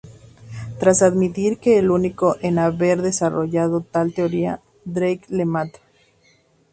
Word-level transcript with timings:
Tras 0.79 1.03
admitir 1.03 1.59
que 1.59 1.73
es 1.75 1.79
el 1.81 1.91
único 1.91 2.35
en 2.41 2.57
haber 2.57 3.03
desarrollado 3.03 3.81
tal 3.81 4.15
teoría, 4.15 4.59
Drake 4.83 5.25
le 5.29 5.45
mata. 5.45 5.77